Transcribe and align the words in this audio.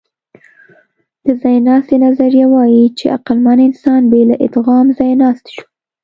د 1.25 1.27
ځایناستي 1.41 1.95
نظریه 2.05 2.47
وايي، 2.53 2.85
چې 2.97 3.05
عقلمن 3.17 3.59
انسان 3.67 4.01
بې 4.11 4.21
له 4.29 4.35
ادغام 4.45 4.85
ځایناستی 4.99 5.51
شو. 5.55 5.65